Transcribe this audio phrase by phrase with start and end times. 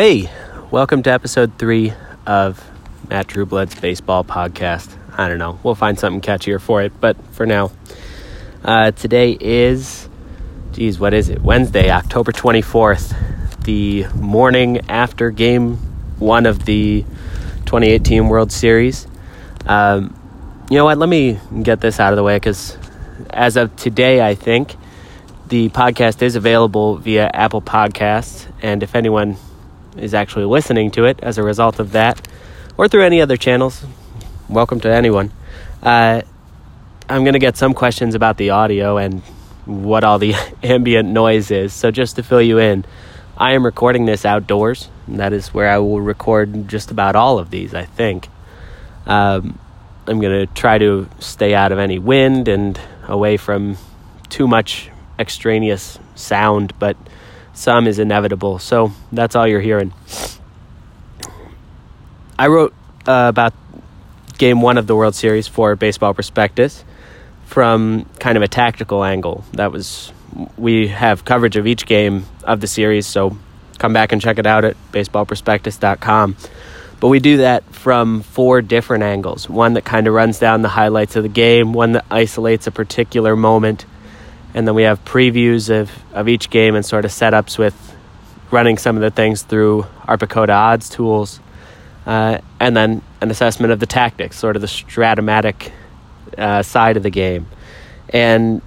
[0.00, 0.30] Hey,
[0.70, 1.92] welcome to episode three
[2.24, 2.64] of
[3.10, 4.96] Matt Trueblood's baseball podcast.
[5.18, 7.72] I don't know, we'll find something catchier for it, but for now,
[8.62, 10.08] uh, today is,
[10.70, 11.42] geez, what is it?
[11.42, 15.78] Wednesday, October 24th, the morning after game
[16.20, 17.02] one of the
[17.66, 19.08] 2018 World Series.
[19.66, 20.16] Um,
[20.70, 20.98] you know what?
[20.98, 22.78] Let me get this out of the way because
[23.30, 24.76] as of today, I think
[25.48, 29.36] the podcast is available via Apple Podcasts, and if anyone
[29.98, 32.26] is actually listening to it as a result of that,
[32.76, 33.84] or through any other channels.
[34.48, 35.32] Welcome to anyone.
[35.82, 36.22] Uh,
[37.08, 39.22] I'm going to get some questions about the audio and
[39.64, 41.72] what all the ambient noise is.
[41.72, 42.84] So, just to fill you in,
[43.36, 44.88] I am recording this outdoors.
[45.06, 48.28] that is where I will record just about all of these, I think.
[49.06, 49.58] Um,
[50.06, 53.76] I'm going to try to stay out of any wind and away from
[54.28, 56.96] too much extraneous sound, but
[57.58, 58.58] some is inevitable.
[58.58, 59.92] So that's all you're hearing.
[62.38, 62.72] I wrote
[63.06, 63.52] uh, about
[64.38, 66.84] game one of the World Series for Baseball Prospectus
[67.46, 69.44] from kind of a tactical angle.
[69.52, 70.12] That was,
[70.56, 73.36] we have coverage of each game of the series, so
[73.78, 76.36] come back and check it out at baseballprospectus.com.
[77.00, 80.68] But we do that from four different angles one that kind of runs down the
[80.68, 83.84] highlights of the game, one that isolates a particular moment
[84.54, 87.96] and then we have previews of, of each game and sort of setups with
[88.50, 91.40] running some of the things through our PECOTA odds tools,
[92.06, 95.70] uh, and then an assessment of the tactics, sort of the Strat-O-Matic
[96.36, 97.46] uh, side of the game.
[98.08, 98.62] And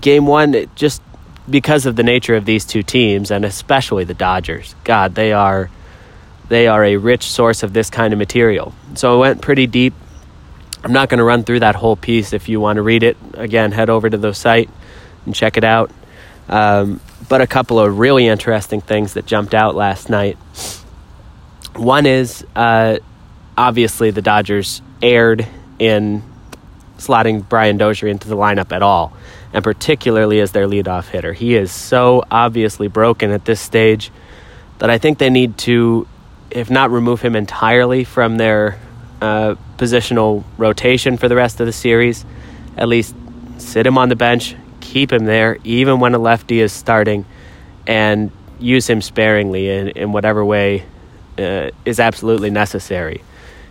[0.00, 1.02] game one, just
[1.50, 5.70] because of the nature of these two teams, and especially the Dodgers, God, they are
[6.48, 8.74] they are a rich source of this kind of material.
[8.94, 9.94] So I went pretty deep.
[10.84, 12.32] I'm not going to run through that whole piece.
[12.32, 14.68] If you want to read it, again, head over to the site
[15.24, 15.90] and check it out.
[16.48, 20.36] Um, but a couple of really interesting things that jumped out last night.
[21.74, 22.98] One is uh,
[23.56, 25.46] obviously the Dodgers erred
[25.78, 26.22] in
[26.98, 29.12] slotting Brian Dozier into the lineup at all,
[29.52, 31.32] and particularly as their leadoff hitter.
[31.32, 34.10] He is so obviously broken at this stage
[34.78, 36.06] that I think they need to,
[36.50, 38.78] if not remove him entirely from their
[39.20, 42.24] uh, positional rotation for the rest of the series,
[42.76, 43.14] at least
[43.58, 44.54] sit him on the bench,
[44.92, 47.24] keep him there, even when a lefty is starting,
[47.86, 48.30] and
[48.60, 50.84] use him sparingly in, in whatever way
[51.38, 53.22] uh, is absolutely necessary.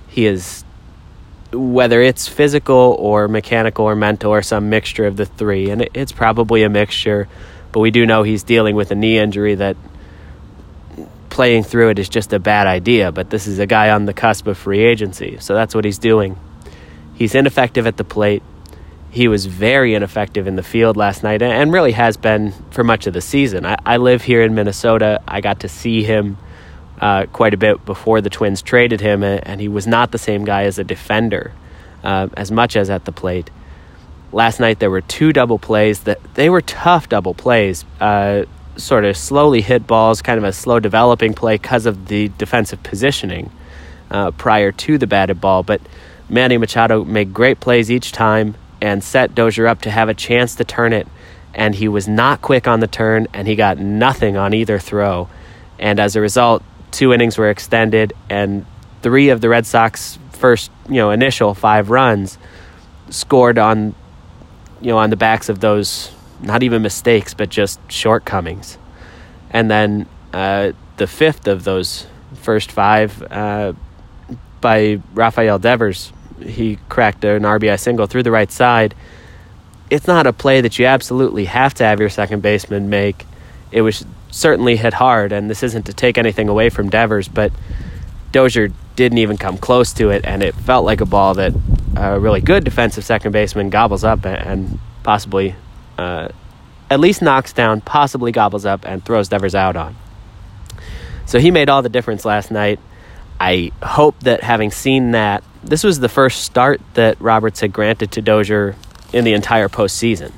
[0.08, 0.66] He is,
[1.54, 5.92] whether it's physical or mechanical or mental or some mixture of the three, and it,
[5.94, 7.28] it's probably a mixture,
[7.72, 9.78] but we do know he's dealing with a knee injury that
[11.30, 13.12] playing through it is just a bad idea.
[13.12, 16.00] But this is a guy on the cusp of free agency, so that's what he's
[16.00, 16.36] doing.
[17.14, 18.42] He's ineffective at the plate
[19.12, 23.08] he was very ineffective in the field last night and really has been for much
[23.08, 23.66] of the season.
[23.66, 25.22] I, I live here in Minnesota.
[25.28, 26.38] I got to see him
[27.02, 30.46] uh, quite a bit before the Twins traded him, and he was not the same
[30.46, 31.52] guy as a defender
[32.04, 33.50] uh, as much as at the plate.
[34.32, 38.46] Last night there were two double plays that they were tough double plays, uh,
[38.78, 42.82] sort of slowly hit balls, kind of a slow developing play because of the defensive
[42.82, 43.52] positioning
[44.10, 45.64] uh, prior to the batted ball.
[45.64, 45.82] But
[46.30, 50.56] Manny Machado made great plays each time and set Dozier up to have a chance
[50.56, 51.08] to turn it.
[51.53, 55.30] And he was not quick on the turn, and he got nothing on either throw.
[55.78, 58.66] And as a result, two innings were extended, and
[59.02, 62.38] three of the Red Sox first, you know, initial five runs
[63.09, 63.94] scored on,
[64.81, 66.12] you know, on the backs of those
[66.42, 68.78] not even mistakes, but just shortcomings.
[69.52, 73.74] And then uh, the fifth of those first five uh,
[74.62, 78.96] by Rafael Devers he cracked an RBI single through the right side.
[79.90, 83.25] It's not a play that you absolutely have to have your second baseman make.
[83.72, 87.51] It was certainly hit hard, and this isn't to take anything away from Devers, but
[88.31, 91.53] Dozier didn't even come close to it, and it felt like a ball that
[91.96, 95.56] a really good defensive second baseman gobbles up and possibly,
[95.97, 96.30] uh,
[96.90, 99.96] at least knocks down, possibly gobbles up and throws Devers out on.
[101.25, 102.80] So he made all the difference last night.
[103.39, 108.12] I hope that having seen that, this was the first start that Roberts had granted
[108.13, 108.75] to Dozier
[109.13, 110.31] in the entire postseason.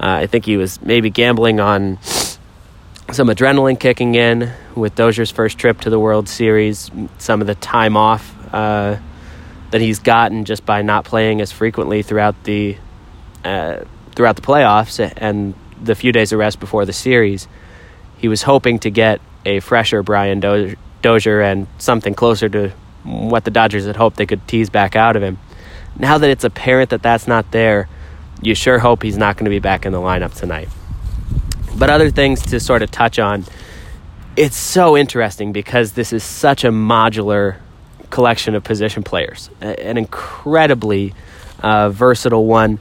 [0.00, 5.58] Uh, I think he was maybe gambling on some adrenaline kicking in with Dozier's first
[5.58, 8.96] trip to the World Series, some of the time off uh,
[9.70, 12.76] that he's gotten just by not playing as frequently throughout the
[13.44, 13.84] uh,
[14.14, 17.46] throughout the playoffs and the few days of rest before the series.
[18.18, 22.72] He was hoping to get a fresher Brian Dozier, Dozier and something closer to
[23.04, 25.38] what the Dodgers had hoped they could tease back out of him.
[25.98, 27.88] Now that it's apparent that that's not there,
[28.40, 30.68] you sure hope he's not going to be back in the lineup tonight.
[31.76, 33.44] But other things to sort of touch on.
[34.36, 37.56] it's so interesting because this is such a modular
[38.10, 41.12] collection of position players, an incredibly
[41.60, 42.78] uh, versatile one.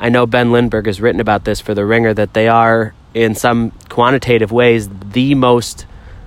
[0.00, 3.34] I know Ben Lindbergh has written about this for The Ringer that they are, in
[3.34, 5.86] some quantitative ways, the most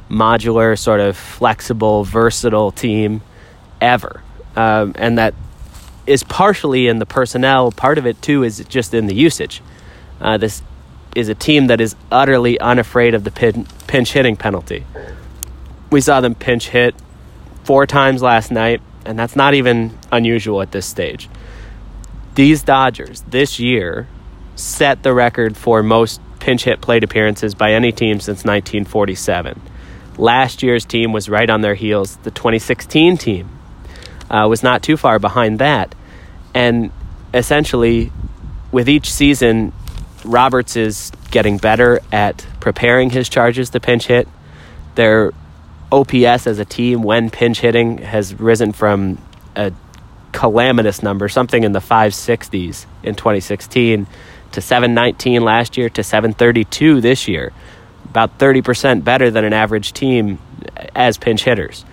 [0.09, 3.21] modular, sort of flexible, versatile team
[3.81, 4.22] ever.
[4.56, 5.34] Um, and that
[6.08, 9.62] is partially in the personnel, part of it too is just in the usage.
[10.20, 10.62] Uh, this
[11.16, 14.86] is a team that is utterly unafraid of the pin, pinch hitting penalty.
[15.92, 16.96] We saw them pinch hit
[17.64, 21.30] four times last night, and that's not even unusual at this stage.
[22.36, 24.08] These Dodgers this year
[24.56, 29.62] set the record for most pinch hit plate appearances by any team since 1947.
[30.18, 32.18] Last year's team was right on their heels.
[32.24, 33.58] The 2016 team
[34.30, 35.94] uh, was not too far behind that.
[36.54, 36.92] And
[37.34, 38.12] essentially,
[38.72, 39.74] with each season,
[40.24, 44.28] Roberts is getting better at preparing his charges to pinch hit.
[44.96, 45.31] Their
[45.92, 49.18] OPS as a team when pinch hitting has risen from
[49.56, 49.72] a
[50.31, 54.08] calamitous number, something in the 560s in 2016,
[54.52, 57.52] to 719 last year to 732 this year.
[58.06, 60.40] About 30% better than an average team
[60.96, 61.86] as pinch hitters.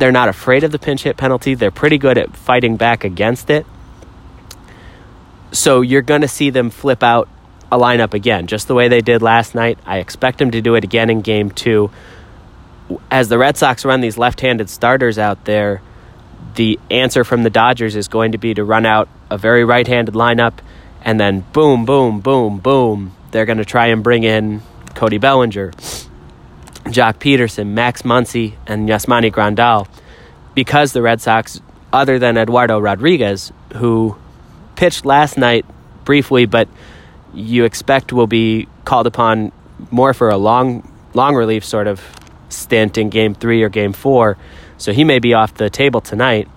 [0.00, 1.54] They're not afraid of the pinch hit penalty.
[1.54, 3.66] They're pretty good at fighting back against it.
[5.52, 7.28] So you're going to see them flip out
[7.70, 9.78] a lineup again, just the way they did last night.
[9.84, 11.90] I expect them to do it again in game two.
[13.10, 15.82] As the Red Sox run these left handed starters out there,
[16.54, 19.86] the answer from the Dodgers is going to be to run out a very right
[19.86, 20.54] handed lineup
[21.02, 23.14] and then boom, boom, boom, boom.
[23.32, 24.62] They're going to try and bring in
[24.94, 25.72] Cody Bellinger,
[26.84, 29.88] Joc Pederson, Max Muncy, and Yasmani Grandal
[30.54, 31.60] because the Red Sox,
[31.92, 34.16] other than Eduardo Rodriguez, who
[34.76, 35.64] pitched last night
[36.04, 36.68] briefly, but
[37.32, 39.52] you expect will be called upon
[39.90, 42.02] more for a long long relief sort of
[42.48, 44.36] stint in game three or game four.
[44.78, 46.48] So he may be off the table tonight.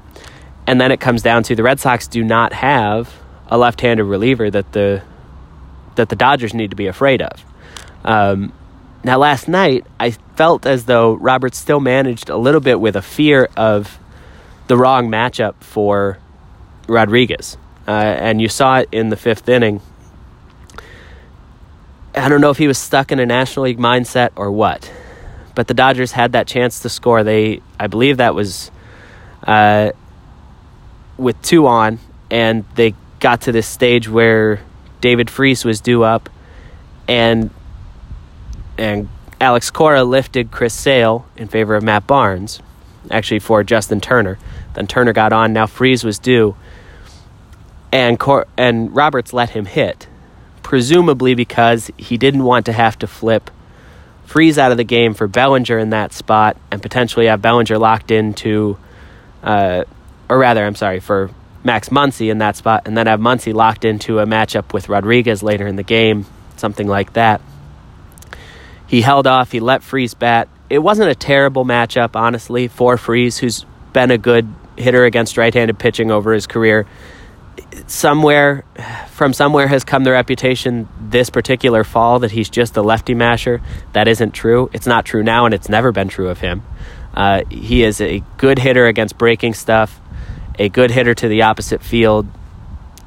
[0.66, 3.14] And then it comes down to the Red Sox do not have
[3.48, 5.04] a left-handed reliever that the
[5.96, 7.46] that the Dodgers need to be afraid of.
[8.04, 8.54] Um,
[9.04, 13.02] now, last night I felt as though Roberts still managed a little bit with a
[13.02, 14.00] fear of
[14.68, 16.18] the wrong matchup for
[16.88, 17.58] Rodriguez,
[17.88, 19.82] uh, and you saw it in the fifth inning
[22.16, 24.92] I don't know if he was stuck in a National League mindset or what,
[25.56, 27.24] but the Dodgers had that chance to score.
[27.24, 28.70] They, I believe, that was
[29.48, 29.92] uh,
[31.18, 31.98] with two on,
[32.30, 34.62] and they got to this stage where
[35.02, 36.30] David Freese was due up,
[37.08, 37.50] and
[38.78, 39.10] and
[39.40, 42.62] Alex Cora lifted Chris Sale in favor of Matt Barnes,
[43.12, 44.38] actually for Justin Turner.
[44.74, 45.54] Then Turner got on.
[45.54, 46.56] Now Freese was due,
[47.92, 50.08] and Cor- and Roberts let him hit
[50.64, 53.52] presumably because he didn't want to have to flip
[54.26, 58.10] Freese out of the game for Bellinger in that spot and potentially have Bellinger locked
[58.10, 58.78] into,
[59.44, 59.84] uh,
[60.30, 61.30] or rather, I'm sorry, for
[61.64, 65.44] Max Muncy in that spot, and then have Muncy locked into a matchup with Rodriguez
[65.44, 67.42] later in the game, something like that.
[68.94, 70.48] He held off, he let Freese bat.
[70.70, 74.48] It wasn't a terrible matchup, honestly, for Freese, who's been a good
[74.78, 76.86] hitter against right handed pitching over his career
[77.88, 78.64] somewhere
[79.10, 83.64] from somewhere has come the reputation this particular fall that he's just a lefty masher.
[83.94, 84.70] That isn't true.
[84.74, 86.62] It's not true now, and it's never been true of him.
[87.16, 90.00] Uh, he is a good hitter against breaking stuff,
[90.60, 92.28] a good hitter to the opposite field.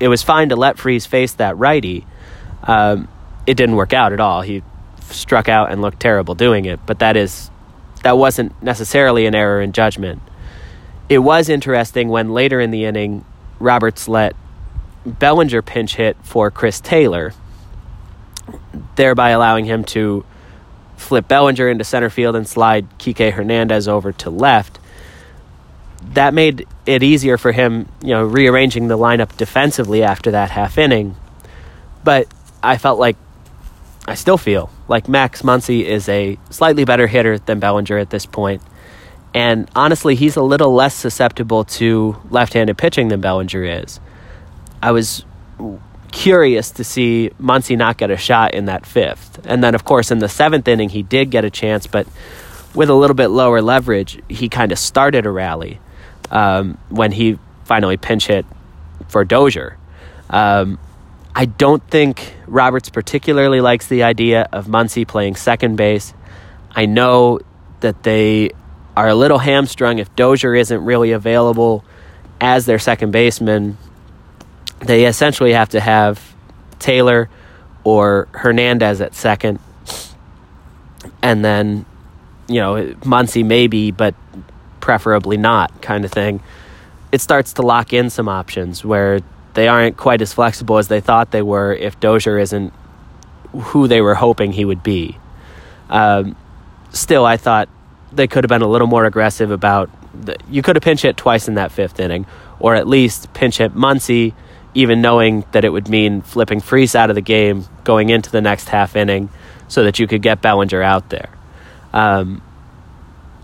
[0.00, 2.04] It was fine to let Freese face that righty.
[2.64, 3.06] Um,
[3.46, 4.42] it didn't work out at all.
[4.42, 4.64] He
[5.12, 7.50] struck out and looked terrible doing it, but that is
[8.02, 10.22] that wasn't necessarily an error in judgment.
[11.08, 13.24] It was interesting when later in the inning
[13.58, 14.36] Roberts let
[15.04, 17.32] Bellinger pinch hit for Chris Taylor,
[18.96, 20.24] thereby allowing him to
[20.96, 24.78] flip Bellinger into center field and slide Kike Hernandez over to left.
[26.12, 30.78] That made it easier for him, you know, rearranging the lineup defensively after that half
[30.78, 31.16] inning.
[32.04, 32.28] But
[32.62, 33.16] I felt like
[34.06, 38.26] I still feel like Max Muncy is a slightly better hitter than Bellinger at this
[38.26, 38.62] point.
[39.34, 44.00] And honestly, he's a little less susceptible to left handed pitching than Bellinger is.
[44.82, 45.24] I was
[46.12, 49.44] curious to see Muncy not get a shot in that fifth.
[49.44, 52.06] And then, of course, in the seventh inning, he did get a chance, but
[52.74, 55.80] with a little bit lower leverage, he kind of started a rally
[56.30, 58.46] um, when he finally pinch hit
[59.08, 59.76] for Dozier.
[60.30, 60.78] Um,
[61.38, 66.14] I don't think Roberts particularly likes the idea of Muncy playing second base.
[66.70, 67.40] I know
[67.80, 68.52] that they
[68.96, 71.84] are a little hamstrung if Dozier isn't really available
[72.40, 73.76] as their second baseman.
[74.78, 76.34] They essentially have to have
[76.78, 77.28] Taylor
[77.84, 79.58] or Hernandez at second,
[81.20, 81.84] and then
[82.48, 84.14] you know, Muncy maybe, but
[84.80, 86.40] preferably not kind of thing,
[87.12, 89.20] it starts to lock in some options where
[89.56, 92.74] they aren't quite as flexible as they thought they were if Dozier isn't
[93.52, 95.18] who they were hoping he would be.
[95.88, 96.36] Um,
[96.90, 97.70] still, I thought
[98.12, 99.88] they could have been a little more aggressive about.
[100.12, 102.26] The, you could have pinch hit twice in that fifth inning,
[102.60, 104.34] or at least pinch hit Muncy,
[104.74, 108.42] even knowing that it would mean flipping Freese out of the game going into the
[108.42, 109.30] next half inning,
[109.68, 111.30] so that you could get Bellinger out there.
[111.94, 112.42] Um,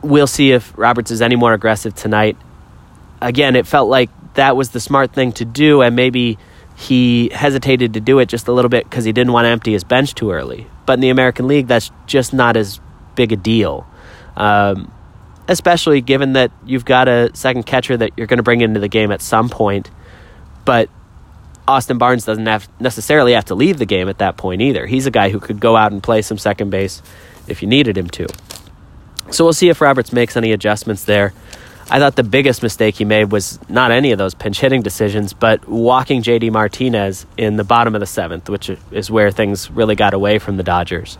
[0.02, 2.37] we'll see if Roberts is any more aggressive tonight.
[3.23, 6.38] Again, it felt like that was the smart thing to do, and maybe
[6.76, 9.72] he hesitated to do it just a little bit because he didn't want to empty
[9.72, 10.66] his bench too early.
[10.86, 12.80] But in the American League, that's just not as
[13.14, 13.86] big a deal,
[14.36, 14.92] um,
[15.48, 18.88] especially given that you've got a second catcher that you're going to bring into the
[18.88, 19.90] game at some point.
[20.64, 20.88] But
[21.68, 24.86] Austin Barnes doesn't have necessarily have to leave the game at that point either.
[24.86, 27.02] He's a guy who could go out and play some second base
[27.46, 28.26] if you needed him to.
[29.30, 31.32] So we'll see if Roberts makes any adjustments there.
[31.90, 35.32] I thought the biggest mistake he made was not any of those pinch hitting decisions,
[35.32, 39.94] but walking JD Martinez in the bottom of the seventh, which is where things really
[39.94, 41.18] got away from the Dodgers.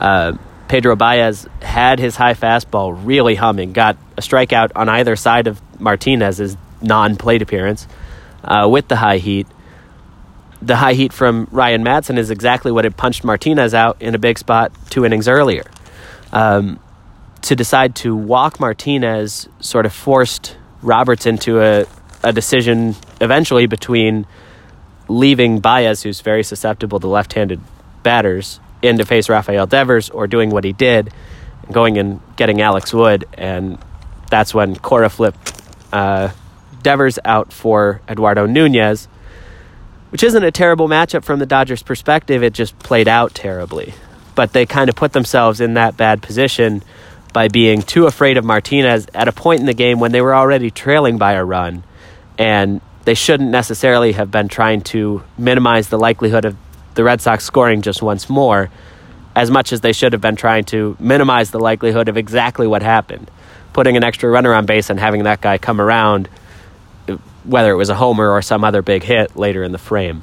[0.00, 0.36] Uh,
[0.68, 5.60] Pedro Baez had his high fastball really humming, got a strikeout on either side of
[5.80, 7.86] Martinez's non plate appearance
[8.42, 9.46] uh, with the high heat.
[10.62, 14.18] The high heat from Ryan Madson is exactly what had punched Martinez out in a
[14.18, 15.64] big spot two innings earlier.
[16.32, 16.80] Um,
[17.42, 21.86] to decide to walk Martinez sort of forced Roberts into a,
[22.22, 24.26] a decision eventually between
[25.08, 27.60] leaving Baez, who's very susceptible to left handed
[28.02, 31.12] batters, in to face Rafael Devers, or doing what he did,
[31.70, 33.26] going and getting Alex Wood.
[33.34, 33.78] And
[34.30, 35.62] that's when Cora flipped
[35.92, 36.30] uh,
[36.82, 39.08] Devers out for Eduardo Nunez,
[40.10, 42.42] which isn't a terrible matchup from the Dodgers' perspective.
[42.42, 43.94] It just played out terribly.
[44.34, 46.82] But they kind of put themselves in that bad position
[47.36, 50.34] by being too afraid of Martinez at a point in the game when they were
[50.34, 51.84] already trailing by a run.
[52.38, 56.56] And they shouldn't necessarily have been trying to minimize the likelihood of
[56.94, 58.70] the Red Sox scoring just once more,
[59.34, 62.80] as much as they should have been trying to minimize the likelihood of exactly what
[62.80, 63.30] happened.
[63.74, 66.30] Putting an extra runner on base and having that guy come around,
[67.44, 70.22] whether it was a homer or some other big hit later in the frame.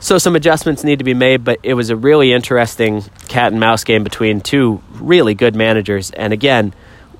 [0.00, 3.60] So some adjustments need to be made, but it was a really interesting cat and
[3.60, 6.12] mouse game between two really good managers.
[6.12, 6.72] And again,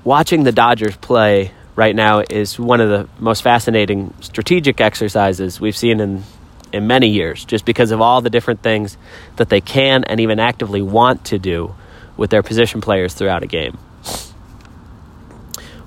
[0.03, 5.77] watching the Dodgers play right now is one of the most fascinating strategic exercises we've
[5.77, 6.23] seen in
[6.71, 8.97] in many years, just because of all the different things
[9.37, 11.73] that they can and even actively want to do
[12.15, 13.77] with their position players throughout a game.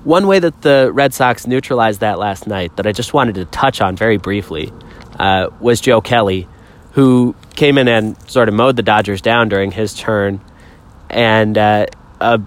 [0.03, 3.45] One way that the Red Sox neutralized that last night that I just wanted to
[3.45, 4.73] touch on very briefly
[5.17, 6.47] uh, was Joe Kelly,
[6.93, 10.41] who came in and sort of mowed the Dodgers down during his turn.
[11.09, 11.87] And uh,
[12.21, 12.41] a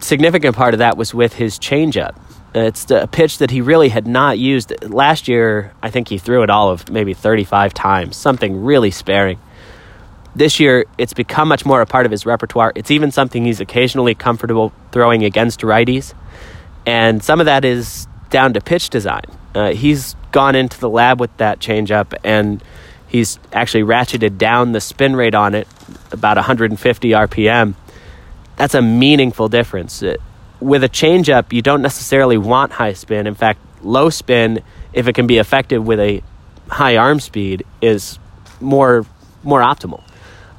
[0.00, 2.16] significant part of that was with his changeup.
[2.54, 4.72] It's a pitch that he really had not used.
[4.84, 9.38] Last year, I think he threw it all of maybe 35 times, something really sparing.
[10.34, 12.72] This year, it's become much more a part of his repertoire.
[12.74, 16.14] It's even something he's occasionally comfortable throwing against righties.
[16.86, 19.24] And some of that is down to pitch design.
[19.54, 22.62] Uh, he's gone into the lab with that changeup and
[23.08, 25.66] He's actually ratcheted down the spin rate on it
[26.12, 27.74] about 150 RPM.
[28.56, 30.02] That's a meaningful difference.
[30.60, 33.26] With a changeup, you don't necessarily want high spin.
[33.26, 34.62] In fact, low spin,
[34.92, 36.22] if it can be effective with a
[36.68, 38.18] high arm speed, is
[38.60, 39.06] more
[39.42, 40.02] more optimal.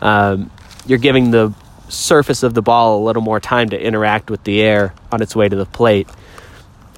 [0.01, 0.49] Um,
[0.85, 1.53] you're giving the
[1.89, 5.35] surface of the ball a little more time to interact with the air on its
[5.35, 6.07] way to the plate.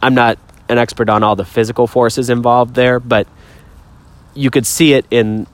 [0.02, 0.38] I'm not
[0.70, 3.28] an expert on all the physical forces involved there, but
[4.34, 5.48] you could see it in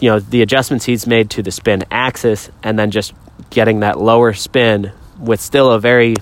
[0.00, 3.12] you know the adjustments he's made to the spin axis and then just
[3.50, 6.14] getting that lower spin with still a very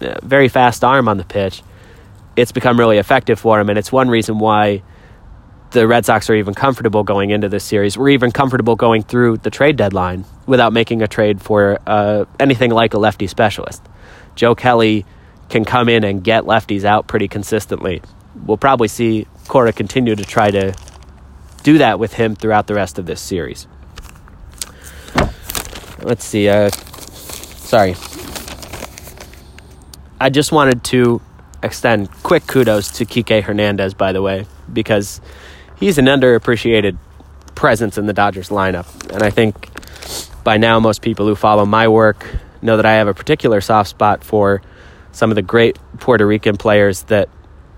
[0.00, 1.62] uh, very fast arm on the pitch
[2.36, 4.82] it's become really effective for him and it's one reason why
[5.72, 7.96] the Red Sox are even comfortable going into this series.
[7.96, 12.70] We're even comfortable going through the trade deadline without making a trade for uh, anything
[12.70, 13.82] like a lefty specialist.
[14.34, 15.06] Joe Kelly
[15.48, 18.02] can come in and get lefties out pretty consistently.
[18.44, 20.74] We'll probably see Cora continue to try to
[21.62, 23.66] do that with him throughout the rest of this series.
[26.02, 26.48] Let's see.
[26.48, 27.94] Uh, sorry.
[30.20, 31.20] I just wanted to
[31.62, 35.20] extend quick kudos to Kike Hernandez, by the way, because
[35.76, 36.98] he's an underappreciated
[37.54, 38.86] presence in the Dodgers lineup.
[39.12, 39.68] And I think
[40.44, 42.26] by now, most people who follow my work
[42.60, 44.62] know that I have a particular soft spot for
[45.12, 47.28] some of the great Puerto Rican players that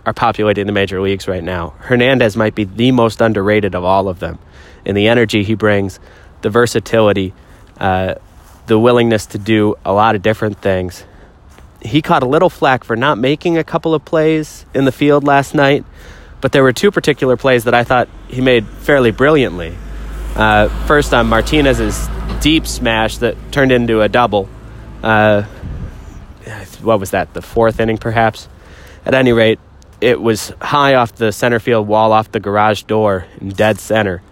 [0.06, 1.70] are populating the major leagues right now.
[1.78, 4.38] Hernandez might be the most underrated of all of them
[4.84, 5.98] in the energy he brings,
[6.42, 7.32] the versatility,
[7.78, 8.14] uh,
[8.66, 11.04] the willingness to do a lot of different things.
[11.80, 15.24] He caught a little flack for not making a couple of plays in the field
[15.24, 15.84] last night,
[16.40, 19.76] but there were two particular plays that I thought he made fairly brilliantly.
[20.34, 22.08] Uh, first on Martinez's
[22.40, 24.48] deep smash that turned into a double.
[25.02, 25.42] Uh,
[26.82, 27.32] what was that?
[27.34, 28.48] The fourth inning, perhaps.
[29.06, 29.58] At any rate,
[30.00, 34.22] it was high off the center field wall, off the garage door, in dead center.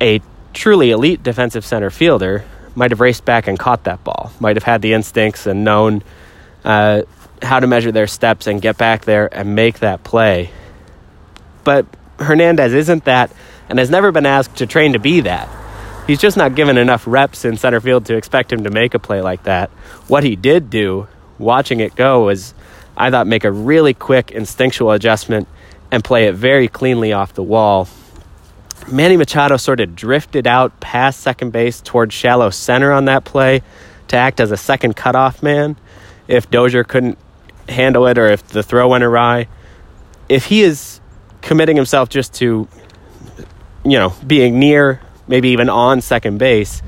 [0.00, 0.20] A
[0.52, 4.64] truly elite defensive center fielder might have raced back and caught that ball, might have
[4.64, 6.02] had the instincts and known
[6.64, 7.02] uh,
[7.42, 10.50] how to measure their steps and get back there and make that play.
[11.62, 11.86] But
[12.18, 13.32] Hernandez isn't that
[13.68, 15.48] and has never been asked to train to be that.
[16.06, 18.98] He's just not given enough reps in center field to expect him to make a
[18.98, 19.70] play like that.
[20.06, 22.52] What he did do, watching it go, was
[22.96, 25.48] I thought make a really quick instinctual adjustment
[25.90, 27.88] and play it very cleanly off the wall.
[28.90, 33.62] Manny Machado sort of drifted out past second base towards shallow center on that play
[34.08, 35.76] to act as a second cutoff man
[36.28, 37.18] if Dozier couldn't
[37.68, 39.48] handle it or if the throw went awry.
[40.28, 41.00] If he is
[41.40, 42.68] committing himself just to,
[43.84, 46.82] you know, being near, maybe even on second base,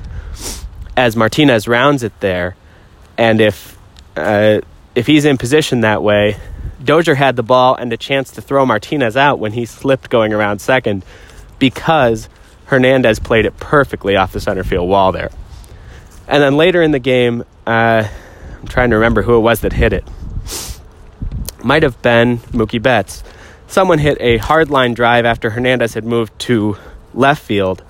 [0.95, 2.55] as Martinez rounds it there,
[3.17, 3.77] and if
[4.15, 4.61] uh,
[4.97, 6.37] if he's in position that way,
[6.83, 10.33] Dozier had the ball and a chance to throw Martinez out when he slipped going
[10.33, 11.05] around second
[11.59, 12.27] because
[12.65, 15.29] Hernandez played it perfectly off the center field wall there.
[16.27, 18.07] And then later in the game, uh,
[18.59, 20.03] I'm trying to remember who it was that hit it.
[21.63, 23.23] Might have been Mookie Betts.
[23.67, 26.75] Someone hit a hard line drive after Hernandez had moved to
[27.13, 27.83] left field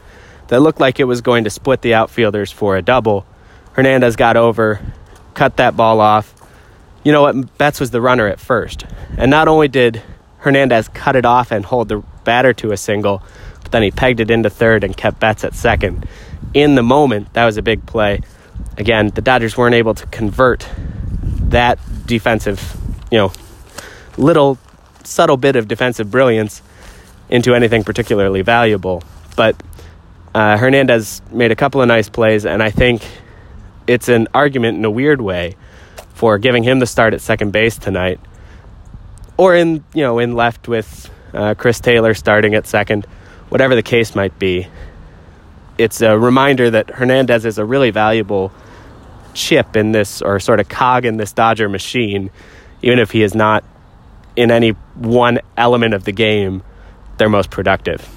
[0.49, 3.25] that looked like it was going to split the outfielders for a double.
[3.71, 4.81] Hernandez got over,
[5.35, 6.33] cut that ball off.
[7.07, 7.57] You know what?
[7.57, 8.85] Betts was the runner at first.
[9.17, 10.01] And not only did
[10.39, 13.23] Hernandez cut it off and hold the batter to a single,
[13.63, 16.05] but then he pegged it into third and kept Betts at second.
[16.53, 18.19] In the moment, that was a big play.
[18.75, 20.67] Again, the Dodgers weren't able to convert
[21.43, 22.75] that defensive,
[23.09, 23.31] you know,
[24.17, 24.57] little
[25.05, 26.61] subtle bit of defensive brilliance
[27.29, 29.01] into anything particularly valuable.
[29.37, 29.55] But
[30.35, 33.01] uh, Hernandez made a couple of nice plays, and I think
[33.87, 35.55] it's an argument in a weird way
[36.17, 38.19] for giving him the start at second base tonight,
[39.37, 43.05] or in you know in left with uh, Chris Taylor starting at second,
[43.49, 44.67] whatever the case might be.
[45.77, 48.51] It's a reminder that Hernandez is a really valuable
[49.35, 52.31] chip in this, or sort of cog in this Dodger machine,
[52.81, 53.63] even if he is not
[54.35, 56.63] in any one element of the game
[57.19, 58.09] their most productive.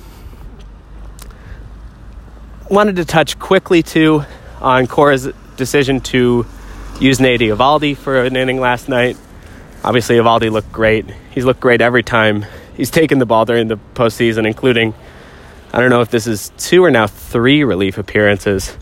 [2.70, 4.24] Wanted to touch quickly too
[4.62, 6.46] on Cora's decision to
[7.00, 9.16] use Nate Eovaldi for an inning last night.
[9.82, 11.06] Obviously, Eovaldi looked great.
[11.30, 12.44] He's looked great every time
[12.76, 14.92] he's taken the ball during the postseason, including,
[15.72, 18.76] I don't know if this is two or now three relief appearances.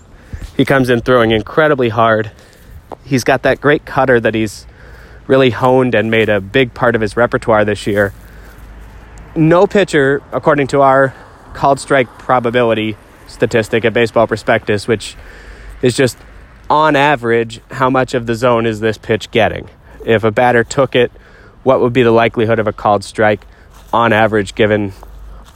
[0.56, 2.32] He comes in throwing incredibly hard.
[3.04, 4.66] He's got that great cutter that he's
[5.28, 8.12] really honed and made a big part of his repertoire this year.
[9.36, 11.14] No pitcher, according to our
[11.54, 12.96] called strike probability
[13.28, 15.14] statistic at Baseball Prospectus, which
[15.82, 16.18] is just
[16.70, 19.68] on average, how much of the zone is this pitch getting?
[20.04, 21.10] If a batter took it,
[21.62, 23.46] what would be the likelihood of a called strike
[23.92, 24.92] on average given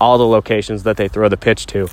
[0.00, 1.88] all the locations that they throw the pitch to?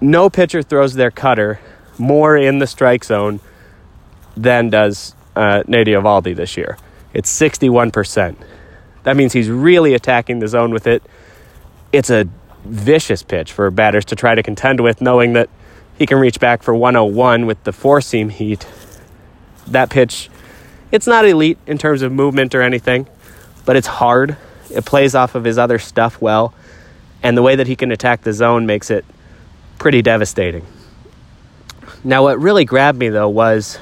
[0.00, 1.60] No pitcher throws their cutter
[1.98, 3.40] more in the strike zone
[4.36, 6.76] than does uh, Nate Eovaldi this year.
[7.12, 8.36] It's 61%.
[9.04, 11.02] That means he's really attacking the zone with it.
[11.92, 12.28] It's a
[12.64, 15.48] vicious pitch for batters to try to contend with, knowing that
[15.98, 18.66] he can reach back for 101 with the four seam heat.
[19.66, 20.28] That pitch,
[20.90, 23.06] it's not elite in terms of movement or anything,
[23.64, 24.36] but it's hard.
[24.70, 26.54] It plays off of his other stuff well,
[27.22, 29.04] and the way that he can attack the zone makes it
[29.78, 30.66] pretty devastating.
[32.02, 33.78] Now, what really grabbed me though was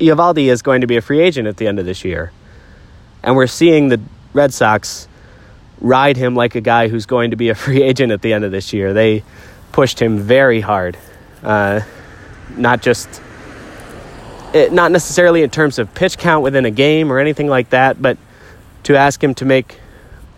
[0.00, 2.32] Eovaldi is going to be a free agent at the end of this year.
[3.22, 4.00] And we're seeing the
[4.32, 5.06] Red Sox
[5.80, 8.44] ride him like a guy who's going to be a free agent at the end
[8.44, 8.92] of this year.
[8.92, 9.22] They
[9.72, 10.96] pushed him very hard.
[11.42, 11.80] Uh,
[12.56, 13.22] not just,
[14.52, 18.00] it, not necessarily in terms of pitch count within a game or anything like that,
[18.00, 18.18] but
[18.84, 19.78] to ask him to make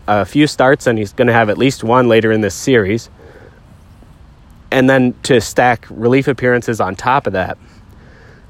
[0.07, 3.09] a few starts, and he's going to have at least one later in this series,
[4.71, 7.57] and then to stack relief appearances on top of that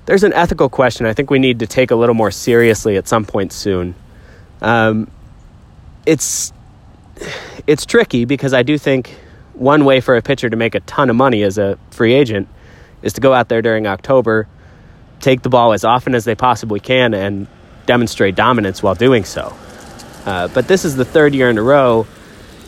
[0.06, 3.08] there's an ethical question I think we need to take a little more seriously at
[3.08, 3.96] some point soon.
[4.62, 5.10] Um,
[6.06, 6.54] it's
[7.66, 9.18] it's tricky because I do think
[9.56, 12.48] one way for a pitcher to make a ton of money as a free agent
[13.02, 14.48] is to go out there during October,
[15.20, 17.48] take the ball as often as they possibly can, and
[17.86, 19.56] demonstrate dominance while doing so.
[20.26, 22.08] Uh, but this is the third year in a row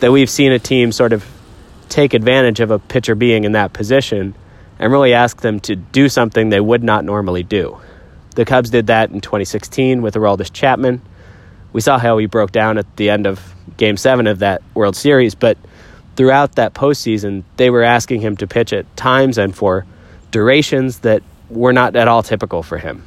[0.00, 1.26] that we've seen a team sort of
[1.88, 4.34] take advantage of a pitcher being in that position
[4.78, 7.78] and really ask them to do something they would not normally do.
[8.36, 11.02] The Cubs did that in 2016 with Aroldis Chapman.
[11.72, 14.94] We saw how he broke down at the end of Game 7 of that World
[14.94, 15.58] Series, but
[16.18, 19.86] throughout that postseason, they were asking him to pitch at times and for
[20.32, 23.04] durations that were not at all typical for him.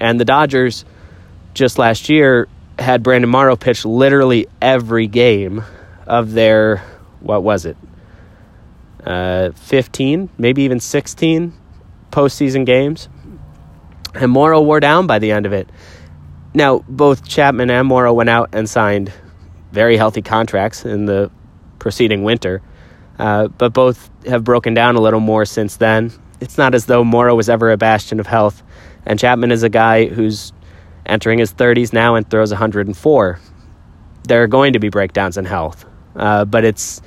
[0.00, 0.84] And the Dodgers
[1.54, 5.62] just last year had Brandon Morrow pitch literally every game
[6.08, 6.78] of their,
[7.20, 7.76] what was it,
[9.06, 11.52] uh, 15, maybe even 16
[12.10, 13.08] postseason games.
[14.12, 15.70] And Morrow wore down by the end of it.
[16.52, 19.12] Now, both Chapman and Morrow went out and signed
[19.70, 21.30] very healthy contracts in the
[21.84, 22.62] preceding winter,
[23.18, 26.10] uh, but both have broken down a little more since then.
[26.40, 28.62] It's not as though Morrow was ever a bastion of health,
[29.04, 30.54] and Chapman is a guy who's
[31.04, 33.38] entering his 30s now and throws 104.
[34.26, 35.84] There are going to be breakdowns in health,
[36.16, 37.02] uh, but it's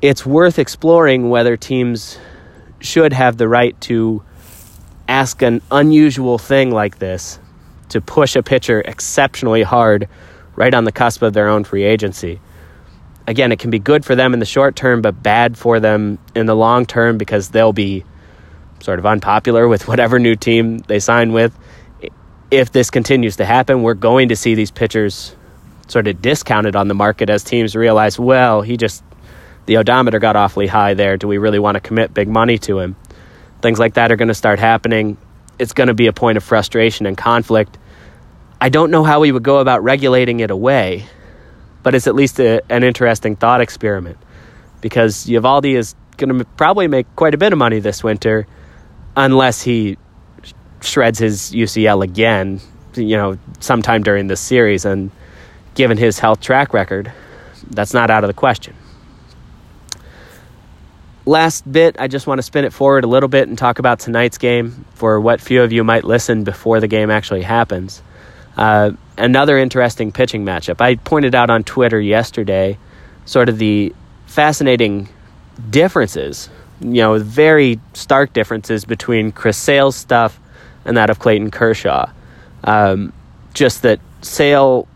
[0.00, 2.18] it's worth exploring whether teams
[2.78, 4.22] should have the right to
[5.08, 7.40] ask an unusual thing like this
[7.88, 10.08] to push a pitcher exceptionally hard
[10.54, 12.40] right on the cusp of their own free agency.
[13.26, 16.18] Again, it can be good for them in the short term, but bad for them
[16.34, 18.04] in the long term because they'll be
[18.80, 21.56] sort of unpopular with whatever new team they sign with.
[22.50, 25.34] If this continues to happen, we're going to see these pitchers
[25.88, 29.02] sort of discounted on the market as teams realize, well, he just,
[29.66, 31.16] the odometer got awfully high there.
[31.16, 32.96] Do we really want to commit big money to him?
[33.62, 35.16] Things like that are going to start happening.
[35.58, 37.78] It's going to be a point of frustration and conflict.
[38.60, 41.06] I don't know how we would go about regulating it away,
[41.82, 44.18] but it's at least a, an interesting thought experiment
[44.80, 48.46] because Eovaldi is going to probably make quite a bit of money this winter
[49.16, 49.96] unless he
[50.80, 52.60] shreds his UCL again,
[52.94, 54.84] you know, sometime during this series.
[54.84, 55.10] And
[55.74, 57.12] given his health track record,
[57.70, 58.74] that's not out of the question.
[61.24, 64.00] Last bit, I just want to spin it forward a little bit and talk about
[64.00, 68.02] tonight's game for what few of you might listen before the game actually happens.
[68.56, 70.80] Uh, another interesting pitching matchup.
[70.80, 72.78] I pointed out on Twitter yesterday
[73.24, 73.94] sort of the
[74.26, 75.08] fascinating
[75.70, 76.48] differences
[76.82, 80.38] you know, very stark differences between Chris Sale's stuff
[80.84, 82.10] and that of Clayton Kershaw.
[82.64, 83.12] Um,
[83.54, 84.88] just that Sale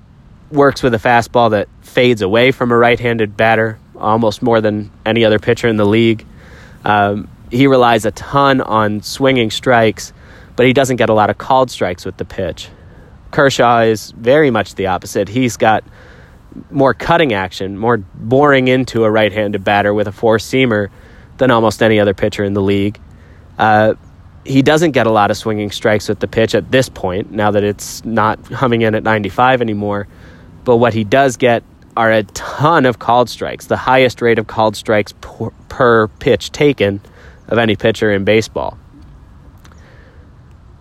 [0.50, 4.90] works with a fastball that fades away from a right handed batter almost more than
[5.04, 6.24] any other pitcher in the league.
[6.84, 10.12] Um, he relies a ton on swinging strikes,
[10.56, 12.68] but he doesn't get a lot of called strikes with the pitch.
[13.36, 15.28] Kershaw is very much the opposite.
[15.28, 15.84] He's got
[16.70, 20.88] more cutting action, more boring into a right handed batter with a four seamer
[21.36, 22.98] than almost any other pitcher in the league.
[23.58, 23.92] Uh,
[24.46, 27.50] he doesn't get a lot of swinging strikes with the pitch at this point, now
[27.50, 30.08] that it's not humming in at 95 anymore.
[30.64, 31.62] But what he does get
[31.94, 36.52] are a ton of called strikes, the highest rate of called strikes per, per pitch
[36.52, 37.02] taken
[37.48, 38.78] of any pitcher in baseball.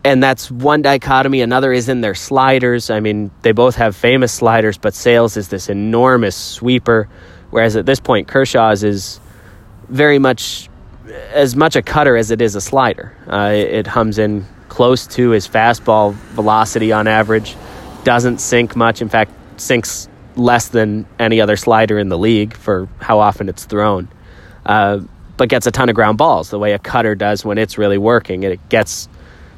[0.05, 1.41] And that's one dichotomy.
[1.41, 2.91] Another is in their sliders.
[2.91, 7.09] I mean, they both have famous sliders, but Sale's is this enormous sweeper,
[7.49, 9.19] whereas at this point, Kershaw's is
[9.89, 10.69] very much
[11.33, 13.17] as much a cutter as it is a slider.
[13.27, 17.55] Uh, it, hums in close to his fastball velocity on average.
[18.03, 19.01] Doesn't sink much.
[19.01, 23.65] In fact, sinks less than any other slider in the league for how often it's
[23.65, 24.07] thrown.
[24.63, 24.99] Uh,
[25.35, 27.97] but gets a ton of ground balls the way a cutter does when it's really
[27.97, 28.43] working.
[28.43, 29.09] It gets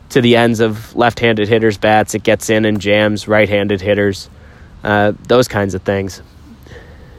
[0.10, 2.16] to the ends of left-handed hitters' bats.
[2.16, 4.30] It gets in and jams right-handed hitters.
[4.84, 6.22] Uh, those kinds of things.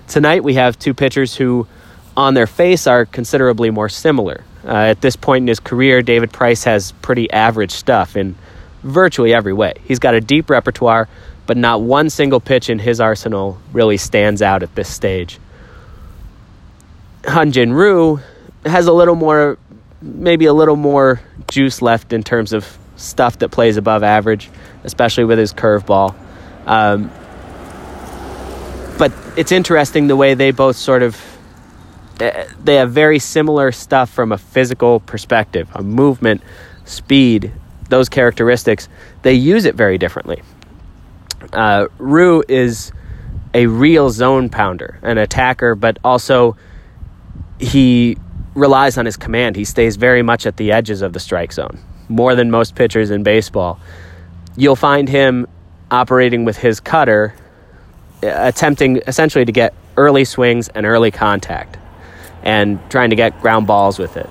[0.07, 1.67] Tonight we have two pitchers who
[2.17, 4.43] on their face are considerably more similar.
[4.65, 8.35] Uh, at this point in his career, David Price has pretty average stuff in
[8.83, 9.75] virtually every way.
[9.85, 11.09] He's got a deep repertoire,
[11.47, 15.39] but not one single pitch in his arsenal really stands out at this stage.
[17.23, 18.21] Hyun-Jin Ryu
[18.65, 19.59] has a little more,
[20.01, 24.51] maybe a little more juice left in terms of stuff that plays above average,
[24.85, 26.15] especially with his curveball.
[26.67, 27.11] Um,
[28.99, 31.17] but it's interesting the way they both sort of
[32.19, 36.43] they have very similar stuff from a physical perspective, a movement,
[36.85, 37.53] speed,
[37.89, 38.89] those characteristics.
[39.23, 40.43] They use it very differently.
[41.53, 42.93] Uh, Ryu is
[43.55, 46.57] a real zone pounder, an attacker, but also
[47.61, 48.19] he
[48.59, 49.57] relies on his command.
[49.57, 53.11] He stays very much at the edges of the strike zone, more than most pitchers
[53.11, 53.79] in baseball.
[54.57, 55.47] You'll find him
[55.91, 57.35] operating with his cutter,
[58.23, 61.79] attempting essentially to get early swings and early contact
[62.43, 64.29] and trying to get ground balls with it.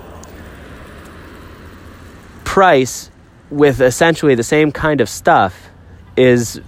[2.43, 3.09] Price,
[3.49, 5.69] with essentially the same kind of stuff,
[6.15, 6.59] is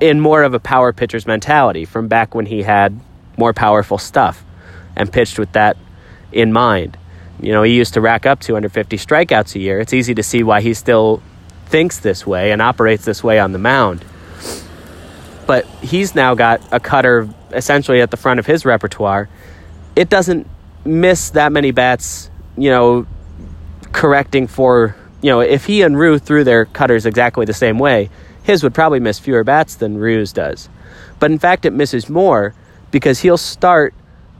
[0.00, 2.98] in more of a power pitcher's mentality from back when he had
[3.38, 4.44] more powerful stuff
[4.94, 5.76] and pitched with that
[6.36, 6.98] in mind.
[7.40, 9.80] You know, he used to rack up 250 strikeouts a year.
[9.80, 11.22] It's easy to see why he still
[11.66, 14.04] thinks this way and operates this way on the mound.
[15.46, 19.28] But he's now got a cutter essentially at the front of his repertoire.
[19.94, 20.46] It doesn't
[20.84, 23.06] miss that many bats, you know,
[23.92, 28.10] correcting for, you know, if he and Ryu threw their cutters exactly the same way,
[28.42, 30.68] his would probably miss fewer bats than Ryu's does.
[31.18, 32.54] But in fact, it misses more
[32.90, 33.94] because he'll start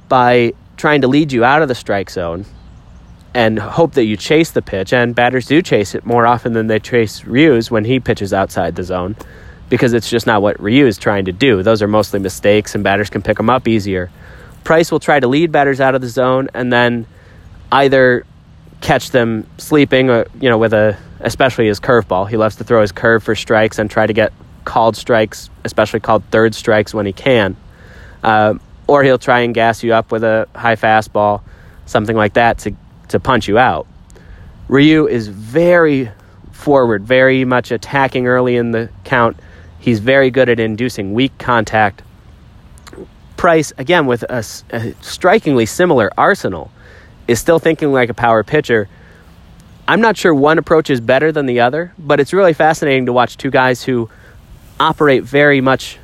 [0.09, 2.45] by trying to lead you out of the strike zone
[3.35, 4.93] and hope that you chase the pitch.
[4.93, 8.77] And batters do chase it more often than they chase Ryu's when he pitches outside
[8.77, 9.17] the zone
[9.69, 11.63] because it's just not what Ryu is trying to do.
[11.63, 14.11] Those are mostly mistakes, and batters can pick them up easier.
[14.65, 17.07] Price will try to lead batters out of the zone and then
[17.73, 18.25] either
[18.81, 22.29] catch them sleeping, or, you know, with a especially his curveball.
[22.29, 24.33] He loves to throw his curve for strikes and try to get
[24.65, 27.57] called strikes, especially called third strikes when he can.
[28.23, 28.55] Uh,
[28.87, 31.43] or he'll try and gas you up with a high fastball,
[31.87, 32.73] something like that to
[33.09, 33.87] to punch you out.
[34.69, 36.11] Ryu is very
[36.51, 39.39] forward, very much attacking early in the count.
[39.79, 42.03] He's very good at inducing weak contact.
[43.37, 46.73] Price, again, with a, a strikingly similar arsenal,
[47.29, 48.89] is still thinking like a power pitcher.
[49.87, 53.13] I'm not sure one approach is better than the other, but it's really fascinating to
[53.13, 54.11] watch two guys who
[54.81, 55.99] operate very much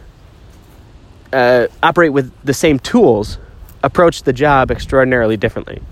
[1.33, 3.39] uh, operate with the same tools
[3.83, 5.83] approach the job extraordinarily differently.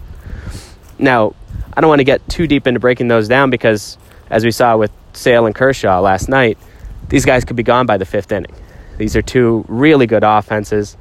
[0.98, 1.35] Now,
[1.72, 3.96] I don't want to get too deep into breaking those down because,
[4.29, 6.59] as we saw with Sale and Kershaw last night,
[7.09, 8.55] these guys could be gone by the fifth inning.
[8.98, 10.96] These are two really good offenses.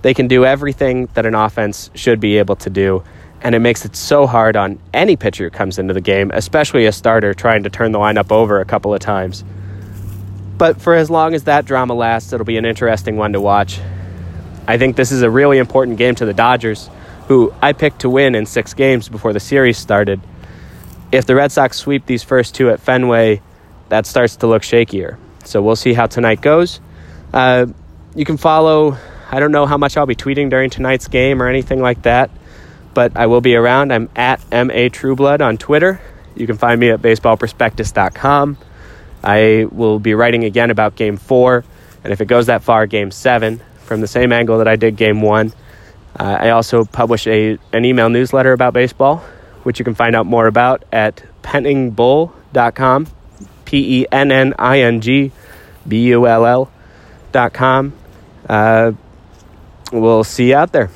[0.00, 3.04] They can do everything that an offense should be able to do,
[3.40, 6.86] and it makes it so hard on any pitcher who comes into the game, especially
[6.86, 9.44] a starter trying to turn the lineup over a couple of times.
[10.62, 13.80] But for as long as that drama lasts, it'll be an interesting one to watch.
[14.68, 16.88] I think this is a really important game to the Dodgers
[17.26, 20.20] who I picked to win in six games before the series started.
[21.10, 23.42] If the Red Sox sweep these first two at Fenway,
[23.88, 25.18] that starts to look shakier.
[25.42, 26.80] So we'll see how tonight goes.
[27.34, 27.66] Uh,
[28.14, 28.96] you can follow,
[29.32, 32.30] I don't know how much I'll be tweeting during tonight's game or anything like that,
[32.94, 33.92] but I will be around.
[33.92, 36.00] I'm at MA Trueblood on Twitter.
[36.36, 38.58] You can find me at baseballprospectus.com.
[39.22, 41.64] I will be writing again about game four,
[42.02, 44.96] and if it goes that far, game seven, from the same angle that I did
[44.96, 45.52] game one.
[46.18, 49.18] Uh, I also publish a, an email newsletter about baseball,
[49.62, 53.06] which you can find out more about at penningbull.com,
[53.64, 55.32] P E N N I N G
[55.86, 57.92] B U L L.com.
[58.48, 58.92] Uh,
[59.92, 60.90] we'll see you out there.